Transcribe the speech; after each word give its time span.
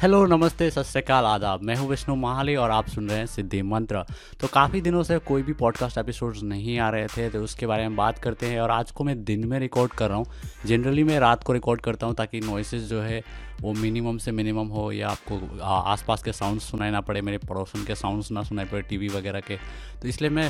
Hello, 0.00 0.24
नमस्ते, 0.26 0.70
सत 0.70 0.82
श्रीकाल, 0.82 1.24
आदाब। 1.24 1.62
मैं 1.62 1.74
हूँ 1.76 1.88
विष्णु 1.88 2.14
महाली 2.16 2.54
और 2.56 2.70
आप 2.70 2.86
सुन 2.88 3.08
रहे 3.08 3.18
हैं 3.18 3.26
सिद्धि 3.26 3.60
मंत्र। 3.62 4.02
तो 4.40 4.48
काफ़ी 4.48 4.80
दिनों 4.80 5.02
से 5.02 5.18
कोई 5.20 5.42
भी 5.42 5.52
पॉडकास्ट 5.52 5.98
एपिसोड्स 5.98 6.42
नहीं 6.42 6.78
आ 6.78 6.88
रहे 6.90 7.06
थे 7.06 7.28
तो 7.30 7.42
उसके 7.44 7.66
बारे 7.66 7.88
में 7.88 7.96
बात 7.96 8.18
करते 8.18 8.46
हैं 8.46 8.60
और 8.60 8.70
आज 8.70 8.90
को 8.90 9.04
मैं 9.04 9.22
दिन 9.24 9.44
में 9.48 9.58
रिकॉर्ड 9.60 9.92
कर 9.92 10.08
रहा 10.08 10.18
हूँ। 10.18 10.26
जनरली 10.66 11.04
मैं 11.04 11.18
रात 11.20 11.44
को 11.44 11.52
रिकॉर्ड 11.52 11.80
करता 11.80 12.06
हूँ 12.06 12.14
ताकि 12.14 12.40
नॉइसेस 12.40 12.82
जो 12.82 13.00
है, 13.00 13.22
वो 13.60 13.72
मिनिमम 13.72 14.18
से 14.18 14.32
मिनिमम 14.32 14.68
हो 14.68 14.90
या 14.92 15.08
आपको 15.08 15.40
आसपास 15.62 16.22
के 16.22 16.32
साउंड्स 16.32 16.70
सुनाई 16.70 16.90
ना 16.90 17.00
पड़े, 17.00 17.20
मेरे 17.20 17.38
पड़ोसन 17.38 17.84
के 17.84 17.94
साउंड्स 17.94 18.30
ना 18.30 18.42
सुनाई 18.42 18.64
पड़े 18.64 18.82
टीवी 18.82 19.08
वगैरह 19.08 19.40
के। 19.40 19.56
तो 20.02 20.08
इसलिए 20.08 20.30
मैं 20.30 20.48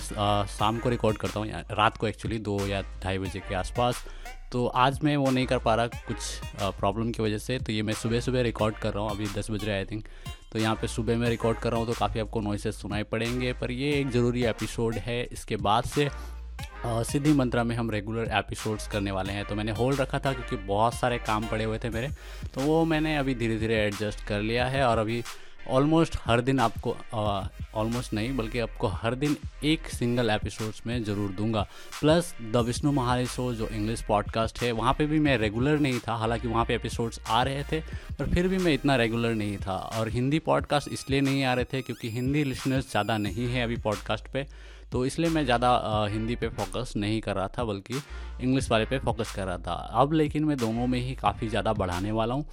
शाम 0.48 0.78
को 0.78 0.88
रिकॉर्ड 0.88 1.18
करता 1.18 1.40
हूँ 1.40 1.48
रात 1.72 1.96
को 1.96 2.08
एक्चुअली 2.08 2.38
दो 2.40 2.58
या 2.66 2.82
ढाई 3.02 3.18
बजे 3.18 3.40
के 3.40 3.54
आसपास। 3.54 4.04
तो 4.52 4.66
आज 4.66 4.98
मैं 5.04 5.16
वो 5.16 5.30
नहीं 5.30 5.46
कर 5.46 5.58
पा 5.58 5.74
रहा 5.74 5.86
कुछ 5.86 6.76
प्रॉब्लम 6.78 7.10
की 7.12 7.22
वजह 7.22 7.38
से। 7.38 7.58
तो 7.58 7.72
ये 7.72 7.82
मैं 7.82 7.94
सुबह 7.94 8.20
सुबह 8.20 8.42
रिकॉर्ड 8.42 8.76
कर 8.76 8.92
रहा 8.92 9.02
हूँ। 9.02 9.10
अभी 9.10 9.26
दस 9.36 9.50
बज 9.50 9.64
रहे 9.64 9.76
आई 9.76 9.84
थिंक 9.84 10.04
तो 10.52 10.58
यहाँ 10.58 10.74
पे 10.76 10.86
सुबह 10.88 11.16
में 11.16 11.28
रिकॉर्ड 11.28 11.58
कर 11.58 11.70
रहा 11.70 11.80
हूँ 11.80 11.86
तो 11.86 11.94
काफ़ी 11.98 12.20
आपको 12.20 12.40
नॉइसेस 12.40 12.80
सुनाई 12.82 13.02
पड़ेंगे। 13.12 13.52
पर 13.52 13.70
ये 13.70 13.92
एक 14.00 14.10
ज़रूरी 14.10 14.44
एपिसोड 14.44 14.94
है। 14.96 15.22
इसके 15.22 15.56
बाद 15.58 15.84
से 15.86 16.08
सिद्धि 16.84 17.32
मंत्रा 17.32 17.62
में 17.64 17.74
हम 17.76 17.90
रेगुलर 17.90 18.30
एपिसोड्स 18.38 18.88
करने 18.88 19.10
वाले 19.10 19.32
हैं। 19.32 19.44
तो 19.44 19.54
मैंने 19.54 19.72
होल्ड 19.72 20.00
रखा 20.00 20.18
था 20.18 20.32
क्योंकि 20.32 20.56
बहुत 20.66 20.94
सारे 20.94 21.18
काम 21.26 21.46
पड़े 21.48 21.64
हुए 21.64 21.78
थे 21.78 21.90
मेरे। 21.90 22.08
तो 22.54 22.60
वो 22.60 22.84
मैंने 22.84 23.16
अभी 23.16 23.34
धीरे 23.34 23.58
धीरे 23.58 23.76
एडजस्ट 23.76 24.24
कर 24.26 24.40
लिया 24.40 24.66
है 24.66 24.82
और 24.84 24.98
अभी 24.98 25.22
ऑलमोस्ट 25.68 26.16
हर 26.24 26.40
दिन 26.40 26.60
आपको 26.60 26.96
ऑलमोस्ट 27.74 28.12
नहीं, 28.12 28.36
बल्कि 28.36 28.58
आपको 28.58 28.86
हर 28.88 29.14
दिन 29.14 29.36
एक 29.64 29.88
सिंगल 29.88 30.30
एपिसोड्स 30.30 30.82
में 30.86 31.02
ज़रूर 31.04 31.30
दूँगा। 31.30 31.66
Plus 32.00 32.34
the 32.42 32.62
Vishnu 32.66 32.92
Mahali 32.92 33.26
show 33.26 33.52
जो 33.54 33.68
इंग्लिश 33.68 34.02
पॉडकास्ट 34.02 34.62
है, 34.62 34.70
वहाँ 34.72 34.94
पे 34.98 35.06
भी 35.06 35.18
मैं 35.18 35.36
रेगुलर 35.38 35.78
नहीं 35.78 36.00
था, 36.00 36.14
हालाँकि 36.14 36.48
वहाँ 36.48 36.64
पे 36.64 36.74
एपिसोड्स 36.74 37.20
आ 37.28 37.42
रहे 37.42 37.62
थे, 37.62 37.80
पर 38.18 38.30
फिर 38.30 38.48
भी 38.48 38.58
मैं 38.58 38.72
इतना 38.74 38.96
रेगुलर 38.96 39.34
नहीं 39.34 39.56
था। 39.58 39.76
और 39.98 40.08
हिंदी 40.08 40.38
पॉडकास्ट 40.40 40.88
इसलिए 40.92 41.20
नहीं 41.20 41.44
आ 41.44 41.54
रहे 41.54 41.64
थे, 41.64 41.82
क्योंकि 41.82 42.10
हिंदी 42.10 42.44
लिसनर्स 42.44 42.90
ज़्यादा 42.90 43.18
नहीं 43.18 43.48
है 43.48 43.62
अभी 43.64 43.76
पॉडकास्ट 43.78 44.28
पर 44.28 44.46
तो 44.92 45.04
इसलिए 45.06 45.30
मैं 45.30 45.44
ज़्यादा 45.44 45.68
हिंदी 46.10 46.34
पे 46.36 46.48
फोकस 46.48 46.92
नहीं 46.96 47.20
कर 47.20 47.36
रहा 47.36 47.48
था, 47.48 47.64
बल्कि 47.64 47.94
इंग्लिश 48.42 48.70
वाले 48.70 48.84
पे 48.84 48.98
फोकस 48.98 49.32
कर 49.32 49.46
रहा 49.46 49.58
था। 49.58 49.74
अब 49.94 50.12
लेकिन 50.12 50.44
मैं 50.44 50.56
दोनों 50.56 50.86
में 50.86 50.98
ही 51.00 51.14
काफ़ी 51.14 51.48
ज़्यादा 51.48 51.72
बढ़ाने 51.72 52.12
वाला 52.12 52.34
हूँ। 52.34 52.44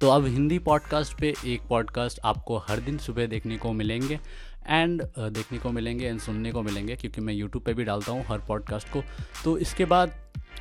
तो 0.00 0.08
अब 0.10 0.26
हिंदी 0.26 0.58
पॉडकास्ट 0.58 1.18
पे 1.20 1.34
एक 1.46 1.62
पॉडकास्ट 1.68 2.20
आपको 2.24 2.56
हर 2.58 2.80
दिन 2.80 2.98
सुबह 2.98 3.26
देखने 3.26 3.56
को 3.58 3.72
मिलेंगे 3.72 4.18
एंड 4.66 5.02
देखने 5.18 5.58
को 5.58 5.70
मिलेंगे 5.70 6.06
एंड 6.06 6.20
सुनने 6.20 6.52
को 6.52 6.62
मिलेंगे, 6.62 6.96
क्योंकि 6.96 7.20
मैं 7.20 7.34
यूट्यूब 7.34 7.64
पे 7.64 7.74
भी 7.74 7.84
डालता 7.84 8.12
हूँ 8.12 8.24
हर 8.24 8.38
पॉडकास्ट 8.38 8.88
को। 8.88 9.02
तो 9.44 9.56
इसके 9.58 9.84
बाद 9.84 10.12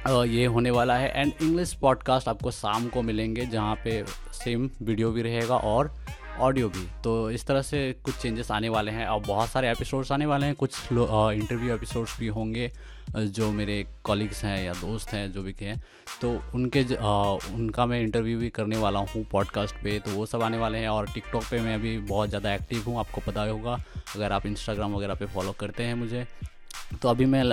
ये 0.08 0.46
होने 0.46 0.72
वाला 0.72 0.96
है 0.98 1.12
एंड 1.16 1.32
इंग्लिश 1.42 1.74
पॉडकास्ट 1.74 2.28
आपको 2.28 2.52
शाम 2.52 2.88
को 2.88 3.02
मिलेंगे, 3.02 3.46
जहाँ 3.46 3.76
पे 3.76 4.04
सेम 4.34 4.70
वीडियो 4.82 5.12
भी 5.12 5.22
रहेगा 5.22 5.58
और 5.58 5.94
ऑडियो 6.38 6.70
भी। 6.70 6.86
तो 7.04 7.32
इस 7.32 7.46
तरह 7.48 7.62
से 7.62 7.80
कुछ 8.04 8.16
चेंजेस 8.16 8.52
आने 8.52 8.70
वाले 8.70 8.92
हैं। 8.92 9.06
और 9.08 9.20
बहुत 9.20 9.50
सारे 9.50 9.70
एपिसोड्स 9.72 10.12
आने 10.12 10.26
वाले 10.26 10.46
हैं। 10.46 10.56
कुछ 10.56 10.92
इंटरव्यू 10.92 11.74
एपिसोड्स 11.74 12.18
भी 12.20 12.28
होंगे 12.28 12.72
जो 13.18 13.52
मेरे 13.52 13.86
कॉलिग्स 14.04 14.44
हैं 14.44 14.64
या 14.64 14.74
दोस्त 14.74 15.10
हैं 15.10 15.32
जो 15.32 15.44
भी 15.44 15.54
के 15.54 15.66
हैं। 15.66 15.82
तो 16.22 16.32
उनके 16.56 16.84
ज, 16.84 16.94
आ, 16.94 17.32
उनका 17.54 17.86
मैं 17.86 18.02
इंटरव्यू 18.02 18.40
भी 18.40 18.50
करने 18.50 18.78
वाला 18.78 19.00
हूँ 19.02 19.26
पॉडकास्ट 19.32 19.76
पे। 19.76 20.00
तो 20.00 20.12
वो 20.12 20.26
सब 20.26 20.42
आने 20.44 20.58
वाले 20.58 20.78
हैं 20.78 20.90
और 20.90 21.10
टिकटॉक 21.14 21.44
पे 21.52 21.60
मैं 21.60 21.76
अभी 21.76 21.98
बहुत 22.00 22.30
ज़्यादा 22.30 22.54
एक्टिव 22.54 22.84
हूँ 22.88 23.00
आपको 23.00 23.22
पता 23.28 23.44
होगा। 23.44 23.78
अगर 24.16 24.32
आप 24.32 24.46
इंस्टाग्राम 24.46 24.96
वगैरह 24.96 25.16
पे 25.16 25.26
फॉलो 25.26 25.56
करते 25.60 25.84
हैं 25.84 25.96
मुझे। 25.96 26.26
तो 27.02 27.10
अभी 27.10 27.26
मैं 27.26 27.44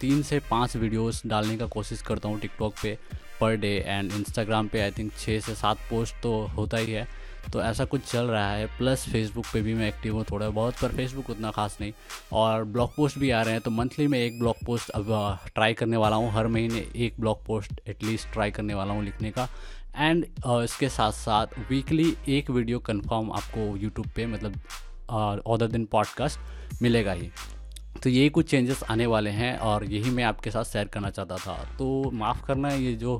तीन 0.00 0.22
से 0.22 0.38
पाँच 0.40 0.76
वीडियोस 0.76 1.22
डालने 1.26 1.56
का 1.56 1.66
कोशिश 1.68 2.02
करता 2.02 2.28
हूँ 2.28 2.38
टिकटॉक 2.40 2.74
पे। 2.82 2.96
पर 3.40 3.56
डे 3.56 3.76
एंड 3.86 4.12
इंस्टाग्राम 4.12 4.68
पे 4.68 4.80
आई 4.80 4.90
थिंक 4.90 5.12
छः 5.18 5.40
से 5.40 5.54
सात 5.54 5.78
पोस्ट 5.90 6.22
तो 6.22 6.38
होता 6.56 6.76
ही 6.76 6.92
है। 6.92 7.06
तो 7.52 7.60
ऐसा 7.62 7.84
कुछ 7.84 8.02
चल 8.02 8.26
रहा 8.26 8.50
है 8.50 8.66
प्लस 8.78 9.04
फेसबुक 9.08 9.44
पे 9.52 9.60
भी 9.62 9.74
मैं 9.74 9.86
एक्टिव 9.88 10.14
हूँ 10.14 10.24
थोड़ा 10.30 10.48
बहुत, 10.48 10.74
पर 10.82 10.88
फेसबुक 10.88 11.30
उतना 11.30 11.50
खास 11.50 11.76
नहीं। 11.80 11.92
और 12.32 12.64
ब्लॉग 12.64 12.94
पोस्ट 12.96 13.18
भी 13.18 13.30
आ 13.30 13.40
रहे 13.42 13.52
हैं 13.52 13.62
तो 13.62 13.70
मंथली 13.70 14.06
में 14.06 14.18
एक 14.18 14.38
ब्लॉग 14.38 14.56
पोस्ट 14.66 14.90
अब 14.90 15.06
ट्राई 15.54 15.74
करने 15.74 15.96
वाला 15.96 16.16
हूँ। 16.16 16.30
हर 16.32 16.46
महीने 16.46 16.84
एक 16.96 17.20
ब्लॉग 17.20 17.44
पोस्ट 17.46 17.80
एटलीस्ट 17.88 18.32
ट्राई 18.32 18.50
करने 18.50 18.74
वाला 18.74 18.94
हूँ 18.94 19.04
लिखने 19.04 19.30
का। 19.30 19.48
एंड 19.96 20.24
इसके 20.46 20.88
साथ 20.88 21.12
साथ 21.12 21.58
वीकली 21.70 22.14
एक 22.28 22.50
वीडियो 22.50 22.78
कंफर्म 22.80 23.30
आपको 23.32 23.76
यूट्यूब 23.76 24.08
पे 24.16 24.26
मतलब 24.26 24.60
अदर 25.46 25.66
दिन 25.66 25.84
पॉडकास्ट 25.92 26.82
मिलेगा 26.82 27.12
ही। 27.12 27.30
तो 28.02 28.10
यही 28.10 28.28
कुछ 28.28 28.50
चेंजेस 28.50 28.82
आने 28.90 29.06
वाले 29.06 29.30
हैं 29.30 29.56
और 29.58 29.84
यही 29.84 30.10
मैं 30.10 30.24
आपके 30.24 30.50
साथ 30.50 30.64
शेयर 30.64 30.88
करना 30.88 31.10
चाहता 31.10 31.36
था। 31.36 31.54
तो 31.78 32.10
माफ़ 32.10 32.44
करना 32.46 32.68
ये 32.68 32.94
जो 32.94 33.16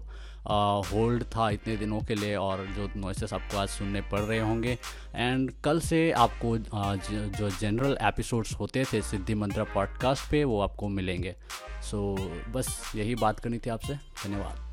होल्ड 0.48 1.24
था 1.24 1.48
इतने 1.50 1.76
दिनों 1.76 2.00
के 2.00 2.14
लिए 2.14 2.36
और 2.36 2.64
जो 2.66 2.88
नॉइसेस 2.96 3.32
आपको 3.32 3.58
आज 3.58 3.68
सुनने 3.68 4.00
पड़ 4.02 4.20
रहे 4.20 4.38
होंगे। 4.38 4.78
एंड 5.14 5.50
कल 5.64 5.80
से 5.80 6.10
आपको 6.12 6.56
जो 6.58 7.50
जनरल 7.50 7.98
एपिसोड्स 8.02 8.54
होते 8.60 8.84
थे 8.92 9.02
सिद्धि 9.02 9.34
मंत्रा 9.34 9.64
पॉडकास्ट 9.64 10.30
पे 10.30 10.44
वो 10.44 10.60
आपको 10.60 10.88
मिलेंगे। 10.88 11.34
सो 11.90 12.16
so, 12.18 12.54
बस 12.54 12.92
यही 12.96 13.14
बात 13.14 13.40
करनी 13.40 13.58
थी 13.58 13.70
आपसे। 13.70 13.94
धन्यवाद। 13.94 14.67